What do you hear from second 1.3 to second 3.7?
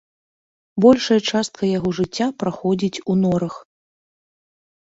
частка яго жыцця праходзіць у норах.